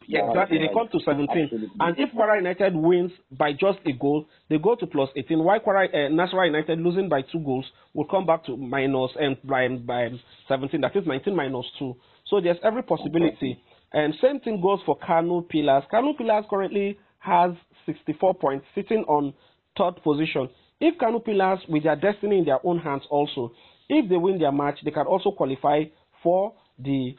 Yeah, 0.09 0.29
exactly. 0.29 0.59
They 0.59 0.73
come 0.73 0.89
to 0.93 1.01
17. 1.05 1.29
Absolutely. 1.29 1.69
And 1.81 1.99
if 1.99 2.11
Kwara 2.15 2.37
United 2.39 2.75
wins 2.75 3.13
by 3.33 3.53
just 3.53 3.79
a 3.87 3.93
goal, 3.93 4.27
they 4.49 4.59
go 4.59 4.75
to 4.75 4.87
plus 4.87 5.09
18. 5.17 5.43
While 5.43 5.61
Kwara, 5.61 5.89
uh, 5.89 6.11
Nasarawa 6.11 6.47
United 6.47 6.79
losing 6.81 7.09
by 7.09 7.23
two 7.23 7.41
goals 7.41 7.65
will 7.95 8.07
come 8.07 8.27
back 8.27 8.45
to 8.47 8.57
minus 8.57 9.11
and 9.19 9.37
by, 9.45 9.69
by 9.69 10.11
17. 10.49 10.81
That 10.81 10.97
is 10.97 11.07
19 11.07 11.35
minus 11.35 11.67
2. 11.79 11.95
So 12.27 12.41
there's 12.41 12.59
every 12.63 12.83
possibility. 12.83 13.61
And 13.93 14.15
same 14.21 14.41
thing 14.41 14.61
goes 14.61 14.81
for 14.85 14.97
Kano 14.99 15.43
Pillars. 15.43 15.85
Kano 15.91 16.13
Pillars 16.13 16.45
currently 16.51 16.99
has 17.19 17.53
64 17.87 18.35
points, 18.35 18.67
sitting 18.75 19.05
on 19.09 19.33
third 19.79 20.03
position. 20.03 20.49
If 20.81 20.99
Kano 20.99 21.21
Pillars, 21.21 21.61
with 21.69 21.85
their 21.85 21.97
destiny 21.97 22.39
in 22.39 22.45
their 22.45 22.65
own 22.65 22.79
hands 22.79 23.03
also, 23.11 23.53
if 23.89 24.09
they 24.09 24.17
win 24.17 24.39
their 24.39 24.53
match, 24.53 24.79
they 24.85 24.91
can 24.91 25.07
also 25.07 25.31
qualify 25.31 25.85
for 26.23 26.53
the 26.79 27.17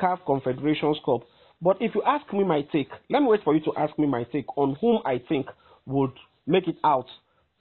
CAF 0.00 0.18
Confederations 0.26 0.98
Cup. 1.04 1.22
But 1.62 1.76
if 1.80 1.94
you 1.94 2.02
ask 2.04 2.30
me 2.32 2.42
my 2.42 2.62
take, 2.72 2.90
let 3.08 3.22
me 3.22 3.28
wait 3.28 3.44
for 3.44 3.54
you 3.54 3.60
to 3.60 3.72
ask 3.78 3.96
me 3.96 4.06
my 4.06 4.24
take 4.24 4.46
on 4.58 4.76
whom 4.80 4.98
I 5.06 5.22
think 5.28 5.46
would 5.86 6.12
make 6.46 6.66
it 6.66 6.76
out 6.84 7.06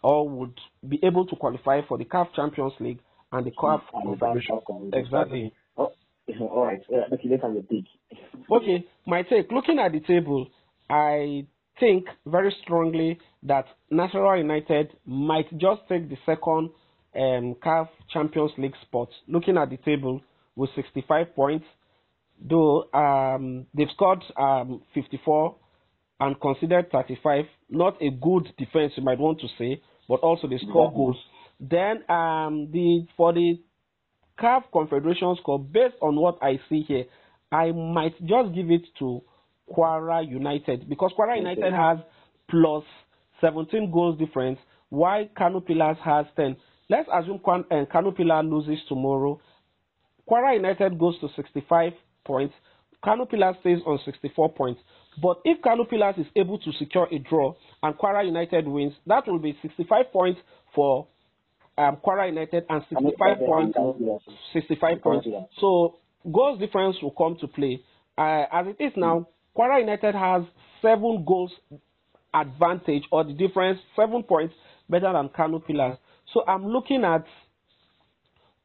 or 0.04 0.28
would 0.28 0.60
be 0.90 1.00
able 1.04 1.28
to 1.28 1.36
qualify 1.36 1.82
for 1.88 2.00
the 2.00 2.06
CAF 2.06 2.34
Champions 2.36 2.74
League 2.80 3.00
and 3.32 3.46
the 3.46 3.52
CAF 3.52 3.82
Confederation. 3.92 4.60
Exactly. 4.94 5.54
Oh, 5.78 5.92
all 6.42 6.66
right. 6.66 6.82
Uh, 6.92 7.14
okay, 7.14 7.30
let's 7.30 7.44
have 7.44 7.56
a 7.56 7.62
pick. 7.62 7.86
Okay, 8.52 8.86
my 9.06 9.22
take. 9.22 9.52
Looking 9.52 9.78
at 9.78 9.92
the 9.92 10.00
table, 10.00 10.48
I 10.90 11.46
think 11.80 12.06
very 12.26 12.56
strongly 12.64 13.20
that 13.44 13.66
National 13.92 14.36
United 14.36 14.94
might 15.06 15.50
just 15.60 15.82
take 15.88 16.10
the 16.10 16.18
second 16.26 16.72
um, 17.16 17.56
CAF 17.64 17.88
Champions 18.12 18.52
League 18.58 18.76
spot. 18.82 19.10
Looking 19.28 19.58
at 19.58 19.70
the 19.70 19.78
table 19.78 20.22
with 20.56 20.72
65 20.76 21.36
points, 21.36 21.66
though 22.42 22.92
um, 22.94 23.66
they've 23.74 23.88
scored 23.94 24.24
um, 24.38 24.82
54 24.94 25.56
and 26.20 26.40
considered 26.40 26.92
35. 26.92 27.46
Not 27.70 28.02
a 28.02 28.10
good 28.10 28.48
defense, 28.58 28.94
you 28.96 29.04
might 29.04 29.20
want 29.20 29.40
to 29.42 29.48
say, 29.58 29.82
but 30.08 30.20
also 30.22 30.48
they 30.48 30.58
score 30.58 30.86
Exactly. 30.88 30.98
goals. 30.98 31.18
Then 31.60 32.10
um, 32.10 32.70
the 32.72 33.06
for 33.16 33.34
the 33.34 33.60
CAF 34.40 34.64
Confederation 34.74 35.36
score, 35.40 35.60
based 35.60 35.96
on 36.02 36.16
what 36.16 36.38
I 36.42 36.60
see 36.70 36.82
here, 36.88 37.06
I 37.52 37.72
might 37.72 38.18
just 38.26 38.56
give 38.56 38.72
it 38.72 38.82
to 39.00 39.22
Kwara 39.72 40.28
United 40.28 40.90
because 40.90 41.12
Kwara 41.18 41.38
United 41.38 41.74
has 41.74 42.00
plus 42.50 42.84
17 43.42 43.92
goals 43.92 44.18
difference, 44.20 44.60
while 44.90 45.28
Kano 45.38 45.60
Pillars 45.60 45.98
has 46.04 46.26
10. 46.36 46.56
Let's 46.90 47.08
assume 47.14 47.40
uh, 47.46 47.86
Kano 47.92 48.12
Pillar 48.12 48.44
loses 48.44 48.80
tomorrow. 48.90 49.40
Kwara 50.30 50.56
United 50.56 51.00
goes 51.00 51.20
to 51.20 51.30
65 51.36 51.94
points. 52.26 52.54
Kano 53.04 53.26
Pillars 53.26 53.56
stays 53.62 53.80
on 53.86 54.00
64 54.06 54.54
points. 54.54 54.82
But 55.22 55.38
if 55.44 55.62
Kano 55.62 55.86
Pillars 55.86 56.16
is 56.18 56.28
able 56.36 56.60
to 56.60 56.72
secure 56.74 57.08
a 57.12 57.20
draw 57.20 57.54
and 57.84 57.98
Kwara 57.98 58.26
United 58.26 58.68
wins, 58.68 58.94
that 59.08 59.28
will 59.28 59.40
be 59.40 59.58
65 59.62 60.12
points 60.14 60.40
for 60.74 61.08
um, 61.78 61.98
Kwara 62.06 62.28
United 62.30 62.66
and 62.70 62.84
65 62.90 63.38
points 63.46 63.78
65 64.54 65.02
points. 65.02 65.28
So 65.60 65.96
goals 66.32 66.60
difference 66.60 66.98
will 67.02 67.12
come 67.12 67.38
to 67.42 67.48
play. 67.48 67.82
Uh, 68.18 68.46
as 68.52 68.68
it 68.68 68.84
is 68.84 68.94
now, 68.96 69.28
Kwara 69.58 69.80
United 69.80 70.16
has 70.16 70.44
seven 70.82 71.26
goals 71.28 71.52
advantage 72.34 73.04
or 73.12 73.24
the 73.24 73.34
difference, 73.34 73.80
seven 73.96 74.24
points 74.24 74.54
better 74.90 75.12
than 75.12 75.30
Kano 75.30 75.60
Pillars. 75.60 75.98
So 76.34 76.44
I'm 76.48 76.68
looking 76.68 77.04
at 77.04 77.26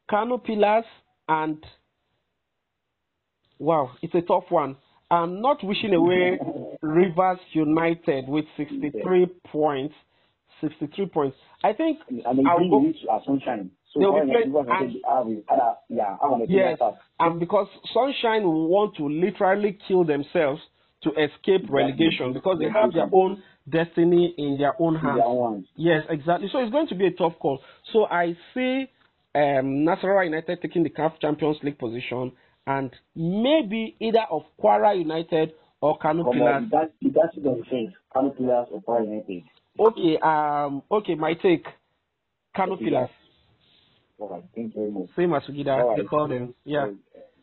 Kano 0.08 0.38
Pillars 0.38 0.84
and 1.28 1.64
wow, 3.58 3.90
it's 4.02 4.14
a 4.14 4.22
tough 4.22 4.44
one. 4.50 4.76
I'm 5.10 5.40
not 5.40 5.62
wishing 5.62 5.94
away 5.94 6.38
Rivers 6.82 7.38
United 7.52 8.28
with 8.28 8.44
63 8.56 9.26
points. 9.52 9.94
63 10.60 11.06
points. 11.06 11.36
I 11.62 11.72
think 11.72 11.98
And 12.08 12.38
they 12.38 12.42
I'll 12.44 12.68
go- 12.68 12.92
uh, 13.10 13.20
sunshine. 13.24 13.70
So 13.92 14.00
They'll 14.00 14.24
be 14.24 14.32
playing- 14.32 14.52
have 14.68 14.88
is 14.88 14.96
other, 15.08 15.74
yeah, 15.88 16.16
I 16.20 16.44
Yes, 16.48 16.80
and 17.20 17.40
because 17.40 17.68
Sunshine 17.94 18.42
want 18.44 18.96
to 18.96 19.08
literally 19.08 19.78
kill 19.86 20.04
themselves 20.04 20.60
to 21.02 21.10
escape 21.12 21.68
relegation 21.70 22.32
because 22.32 22.58
they 22.58 22.68
have 22.68 22.92
their 22.92 23.08
own 23.12 23.42
destiny 23.68 24.34
in 24.38 24.58
their 24.58 24.74
own 24.80 24.96
hands. 24.96 25.16
their 25.18 25.26
own. 25.26 25.64
Yes, 25.76 26.04
exactly. 26.08 26.48
So 26.48 26.58
it's 26.58 26.72
going 26.72 26.88
to 26.88 26.94
be 26.94 27.06
a 27.06 27.10
tough 27.12 27.38
call. 27.38 27.62
So 27.92 28.06
I 28.06 28.36
see 28.54 28.86
um, 29.34 29.84
Nasarawa 29.84 30.24
United 30.24 30.62
taking 30.62 30.82
the 30.82 30.88
CAF 30.90 31.18
Champions 31.20 31.58
League 31.62 31.78
position, 31.78 32.32
and 32.66 32.90
maybe 33.14 33.96
either 34.00 34.26
of 34.30 34.42
Kwara 34.62 34.98
United 34.98 35.52
or 35.80 35.98
Come 35.98 36.24
Pillars. 36.24 36.64
that, 36.70 36.92
that's 37.02 37.36
what 37.36 37.58
I'm 37.58 37.64
saying. 37.70 37.92
Kano 38.12 38.30
Pillars 38.30 38.68
or 38.70 38.82
Power 38.82 39.04
United. 39.04 39.42
Okay, 39.78 40.18
um, 40.22 40.82
okay, 40.90 41.14
my 41.14 41.34
take, 41.34 41.66
Okay, 42.58 42.84
Pillars. 42.84 43.10
All 44.18 44.28
right, 44.30 44.44
thank 44.54 44.74
you 44.74 44.80
very 44.80 44.90
much. 44.90 45.08
Same 45.14 45.34
as 45.34 45.42
Sugida, 45.42 45.82
All 45.82 45.96
they 45.96 46.04
call 46.04 46.26
them. 46.28 46.54
Yeah. 46.64 46.86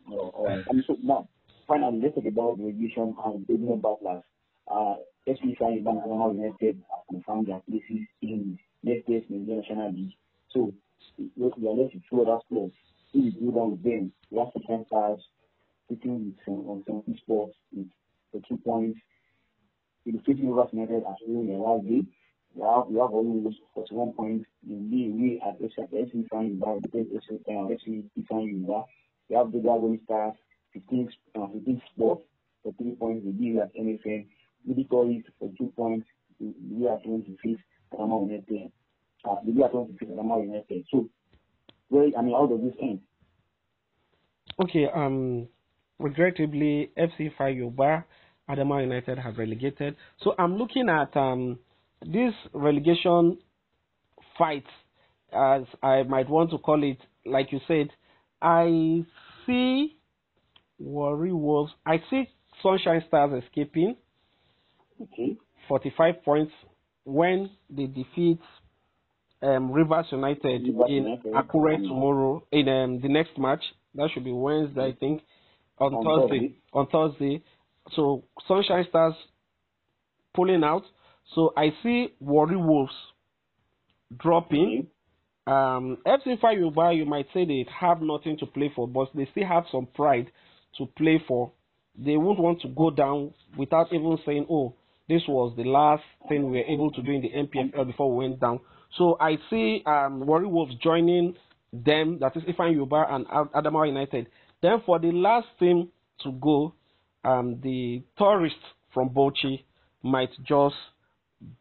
All 0.10 0.46
right. 0.48 0.64
And 0.70 0.84
so 0.88 0.98
now, 1.04 1.30
finally, 1.68 2.00
let's 2.02 2.16
talk 2.16 2.26
about 2.26 2.58
the 2.58 2.64
revision 2.66 3.16
and 3.24 3.46
the 3.48 3.54
new 3.54 3.76
battlers. 3.76 4.24
Uh, 4.68 4.96
FC 5.28 5.56
Flying 5.58 5.84
Bank 5.84 6.00
United 6.06 6.82
have 6.90 7.08
confirmed 7.10 7.48
their 7.48 7.60
places 7.70 8.08
in 8.22 8.58
next 8.82 9.08
year's 9.08 9.24
National 9.30 9.92
League. 9.92 10.14
So, 10.52 10.74
we 11.18 11.46
are 11.46 11.50
left 11.74 11.94
with 11.94 12.04
two 12.10 12.22
other 12.24 12.40
clubs. 12.50 12.74
We 13.14 13.32
go 13.32 13.52
down 13.52 13.72
with 13.72 13.84
them, 13.84 14.12
African 14.40 14.86
Stars 14.88 15.20
sitting 15.90 16.34
with 16.48 16.48
um, 16.48 16.66
on 16.68 16.84
70 16.88 17.18
sports 17.22 17.56
with 17.72 17.88
the 18.34 18.42
two 18.48 18.58
points. 18.58 19.00
City 20.06 20.46
Rivers 20.46 20.70
United 20.74 21.04
as 21.08 21.16
well 21.28 21.42
in 21.42 21.48
the 21.48 21.54
last 21.54 21.88
day. 21.88 22.02
We 22.56 22.62
have, 22.62 22.88
we 22.88 23.00
have 23.00 23.12
almost 23.12 23.58
41 23.74 24.14
points 24.14 24.46
in 24.68 24.90
the 24.90 25.10
way 25.10 25.42
at 25.46 25.62
FC 25.62 26.28
Flying 26.30 26.60
Bank, 26.60 26.84
the 26.92 27.00
FC 27.00 28.28
Flying 28.28 28.66
Bank. 28.66 28.86
We 29.30 29.36
have 29.36 29.52
the 29.52 29.60
Dragon 29.60 30.00
Stars, 30.06 30.34
15, 30.74 31.10
uh, 31.36 31.48
15 31.54 31.82
sports 31.94 32.24
for 32.62 32.74
three 32.74 32.96
points. 32.96 33.26
The 33.26 33.32
deal 33.32 33.62
at 33.62 33.74
NFN. 33.76 34.28
Military 34.66 35.24
for 35.40 35.50
two 35.58 35.72
points. 35.76 36.08
The 36.40 36.54
year 36.70 36.94
at 36.94 37.04
25th, 37.06 37.58
Adamawa 37.94 38.28
United. 38.28 38.72
Uh, 39.26 39.36
the 39.46 39.52
year 39.52 39.66
at 39.66 39.74
25th, 39.74 40.12
Adamawa 40.12 40.44
United. 40.44 40.86
So, 40.92 41.10
where, 41.94 42.10
I 42.18 42.22
mean, 42.22 42.34
how 42.34 42.48
does 42.48 42.60
this 42.62 42.74
end? 42.82 43.00
Okay, 44.62 44.88
um, 44.94 45.48
regrettably, 46.00 46.92
FC 46.98 47.32
Fayoba, 47.40 48.04
Adamawa 48.50 48.82
United 48.84 49.18
have 49.20 49.38
relegated. 49.38 49.96
So 50.24 50.34
I'm 50.38 50.58
looking 50.58 50.90
at 50.90 51.16
um, 51.16 51.60
this 52.02 52.34
relegation 52.54 53.38
fight, 54.38 54.66
as 55.32 55.64
I 55.82 56.04
might 56.04 56.30
want 56.30 56.52
to 56.52 56.58
call 56.58 56.84
it, 56.84 56.98
like 57.26 57.52
you 57.52 57.60
said. 57.68 57.90
I 58.42 59.04
see 59.46 59.98
Warri 60.78 61.32
Wolves. 61.32 61.72
I 61.86 62.02
see 62.10 62.30
Sunshine 62.62 63.04
Stars 63.08 63.44
escaping 63.44 63.96
Okay. 65.02 65.38
45 65.68 66.24
points 66.24 66.52
when 67.06 67.50
they 67.70 67.86
defeat 67.88 68.40
um, 69.44 69.72
Rivers 69.72 70.06
United 70.12 70.64
Rivers 70.64 70.86
in 70.90 71.04
United. 71.04 71.34
Akure 71.34 71.78
Mm. 71.78 71.88
tomorrow 71.88 72.44
in 72.52 72.68
um, 72.70 73.00
the 73.02 73.10
next 73.10 73.38
match. 73.38 73.64
That 73.96 74.10
should 74.14 74.24
be 74.24 74.32
Wednesday, 74.32 74.86
I 74.88 74.92
think, 74.94 75.22
on, 75.78 75.94
On 75.94 76.04
Thursday. 76.04 76.40
Thursday. 76.40 76.56
On 76.74 76.88
Thursday. 76.88 77.44
So 77.96 78.24
Sunshine 78.48 78.86
Stars 78.90 79.14
pulling 80.34 80.64
out. 80.64 80.84
So 81.36 81.54
I 81.58 81.70
see 81.84 82.14
Warri 82.20 82.58
Wolves 82.58 82.94
dropping. 84.18 84.80
Okay. 84.80 84.88
Um, 85.46 85.98
FC 86.06 86.38
Yoruba, 86.42 86.94
you 86.94 87.06
might 87.06 87.28
say 87.34 87.46
they 87.46 87.66
have 87.80 88.02
nothing 88.02 88.38
to 88.38 88.46
play 88.46 88.72
for, 88.74 88.88
but 88.88 89.10
they 89.14 89.28
still 89.32 89.46
have 89.46 89.66
some 89.72 89.88
pride 89.94 90.32
to 90.78 90.86
play 90.98 91.22
for. 91.28 91.52
They 91.98 92.16
won't 92.16 92.40
want 92.40 92.62
to 92.62 92.70
go 92.70 92.90
down 92.90 93.34
without 93.58 93.92
even 93.94 94.18
saying, 94.26 94.48
"Oh, 94.50 94.74
this 95.10 95.22
was 95.28 95.54
the 95.58 95.66
last 95.66 96.04
thing 96.30 96.46
we 96.50 96.60
were 96.60 96.66
able 96.66 96.92
to 96.92 97.02
do 97.02 97.12
in 97.12 97.22
the 97.22 97.30
NPFL 97.34 97.86
before 97.86 98.10
we 98.16 98.28
went 98.28 98.40
down." 98.40 98.62
So 98.98 99.18
I 99.20 99.38
see 99.50 99.84
um, 99.86 100.26
Warri 100.26 100.48
Wolves 100.48 100.76
joining 100.82 101.36
them, 101.72 102.20
that 102.20 102.36
is 102.38 102.44
Ifeanyi 102.44 102.78
Ubah 102.78 103.12
and 103.12 103.26
Adamawa 103.28 103.88
United. 103.88 104.28
Then 104.62 104.82
for 104.86 105.00
the 105.00 105.12
last 105.12 105.48
team 105.60 105.90
to 106.22 106.32
go, 106.34 106.74
um, 107.26 107.60
the 107.64 108.04
tourists 108.18 108.60
from 108.94 109.10
Bauchi 109.10 109.64
might 110.04 110.30
just 110.48 110.76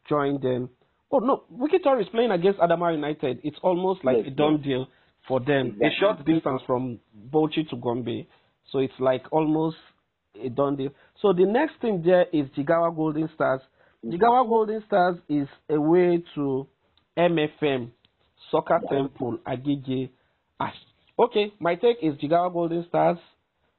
join 0.09 0.41
them. 0.41 0.69
Oh 1.11 1.19
no, 1.19 1.45
Wikki 1.53 1.77
is 2.01 2.09
playing 2.11 2.31
against 2.31 2.59
Adamawa 2.61 2.95
United. 2.95 3.41
It's 3.43 3.59
almost 3.63 4.05
like 4.05 4.19
Yes, 4.19 4.27
a 4.29 4.31
done 4.31 4.63
deal 4.63 4.87
for 5.27 5.41
them. 5.41 5.79
A 5.83 5.89
short 6.01 6.19
distance 6.25 6.63
from 6.67 6.99
Bauchi 7.31 7.69
to 7.71 7.77
Gombe, 7.77 8.27
so 8.71 8.79
it's 8.79 8.95
like 8.99 9.25
almost 9.31 9.77
a 10.43 10.49
done 10.49 10.77
deal. 10.77 10.91
So 11.21 11.33
the 11.33 11.45
next 11.45 11.81
team 11.81 12.03
there 12.05 12.27
is 12.33 12.47
Jigawa 12.57 12.95
Golden 12.95 13.29
Stars. 13.35 13.61
Jigawa 14.05 14.49
Golden 14.49 14.83
Stars 14.87 15.17
is 15.29 15.49
a 15.69 15.81
way 15.81 16.23
to 16.35 16.67
MFM 17.17 17.91
Soccer 18.51 18.81
Temple 18.91 19.39
Agege. 19.47 20.11
Ah, 20.61 20.73
Okay, 21.19 21.53
my 21.61 21.75
take 21.75 21.99
is 22.03 22.15
Jigawa 22.17 22.53
Golden 22.53 22.85
Stars, 22.89 23.19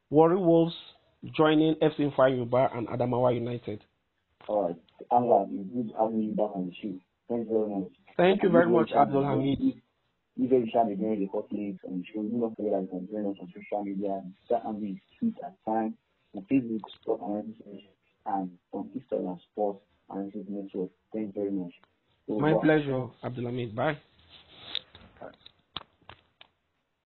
Warri 0.10 0.38
Wolves 0.38 0.76
joining 1.36 1.76
FC 1.76 2.12
Yoruba 2.16 2.70
and 2.76 2.88
Adamawa 2.88 3.34
United. 3.34 3.84
All 4.48 4.68
right. 4.68 4.76
I'm 5.12 5.26
glad 5.28 5.50
you 5.52 5.64
good 5.74 5.94
having 6.00 6.22
you 6.22 6.32
back 6.36 6.52
on 6.56 6.68
the 6.68 6.74
show. 6.82 6.94
Thanks 7.30 7.50
very 7.50 7.70
much. 7.70 7.92
Thank 8.18 8.44
you 8.44 8.50
very 8.50 8.70
much, 8.70 8.92
Abdul 8.92 9.24
Hamid. 9.24 9.60
You 10.36 10.48
guys 10.48 10.70
shall 10.72 10.88
be 10.88 10.96
doing 10.96 11.20
the 11.20 11.28
hot 11.28 11.52
leagues 11.52 11.80
on 11.88 12.00
the 12.00 12.06
show. 12.14 12.22
Do 12.22 12.38
not 12.38 12.56
forget 12.56 12.74
that 12.74 12.82
you 12.82 12.88
can 12.90 13.08
join 13.12 13.32
us 13.32 13.38
on 13.42 13.54
social 13.54 13.84
media. 13.84 14.22
Be 14.80 15.02
tweet 15.20 15.36
at 15.44 15.56
time 15.66 15.96
on 16.36 16.46
Facebook, 16.52 16.82
Sport 17.02 17.22
Analysis, 17.22 17.84
and 18.26 18.52
on 18.72 18.90
Instagram, 18.98 19.40
Sports 19.52 19.84
Analysis 20.10 20.46
Network. 20.50 20.90
Thanks 21.14 21.34
very 21.36 21.52
much. 21.52 21.74
My 22.28 22.54
pleasure, 22.54 23.08
Abdul 23.24 23.46
Hamid. 23.46 23.76
Bye. 23.76 23.98